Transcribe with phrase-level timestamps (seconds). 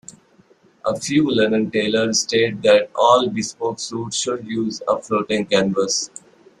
[0.83, 6.09] A few London tailors state that all bespoke suits should use a floating canvas.